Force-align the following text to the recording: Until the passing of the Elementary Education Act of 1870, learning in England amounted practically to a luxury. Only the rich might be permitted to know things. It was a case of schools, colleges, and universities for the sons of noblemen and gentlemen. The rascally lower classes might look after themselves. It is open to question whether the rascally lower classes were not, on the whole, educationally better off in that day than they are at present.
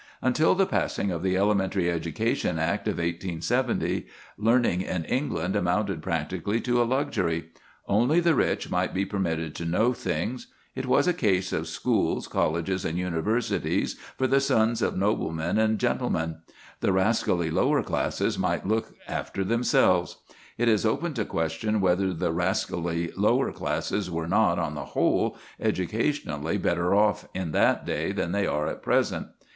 Until 0.19 0.55
the 0.55 0.65
passing 0.65 1.11
of 1.11 1.21
the 1.21 1.37
Elementary 1.37 1.91
Education 1.91 2.57
Act 2.57 2.87
of 2.87 2.95
1870, 2.95 4.07
learning 4.35 4.81
in 4.81 5.05
England 5.05 5.55
amounted 5.55 6.01
practically 6.01 6.59
to 6.61 6.81
a 6.81 6.85
luxury. 6.89 7.49
Only 7.87 8.19
the 8.19 8.33
rich 8.33 8.71
might 8.71 8.95
be 8.95 9.05
permitted 9.05 9.53
to 9.53 9.63
know 9.65 9.93
things. 9.93 10.47
It 10.73 10.87
was 10.87 11.07
a 11.07 11.13
case 11.13 11.53
of 11.53 11.67
schools, 11.67 12.27
colleges, 12.27 12.83
and 12.83 12.97
universities 12.97 13.95
for 14.17 14.25
the 14.25 14.39
sons 14.41 14.81
of 14.81 14.97
noblemen 14.97 15.59
and 15.59 15.77
gentlemen. 15.77 16.37
The 16.79 16.91
rascally 16.93 17.51
lower 17.51 17.83
classes 17.83 18.39
might 18.39 18.65
look 18.67 18.95
after 19.07 19.43
themselves. 19.43 20.17
It 20.57 20.67
is 20.67 20.83
open 20.83 21.13
to 21.13 21.25
question 21.25 21.79
whether 21.79 22.11
the 22.11 22.31
rascally 22.33 23.11
lower 23.15 23.51
classes 23.51 24.09
were 24.09 24.27
not, 24.27 24.57
on 24.57 24.73
the 24.73 24.85
whole, 24.97 25.37
educationally 25.59 26.57
better 26.57 26.95
off 26.95 27.27
in 27.35 27.51
that 27.51 27.85
day 27.85 28.11
than 28.11 28.31
they 28.31 28.47
are 28.47 28.65
at 28.65 28.81
present. 28.81 29.27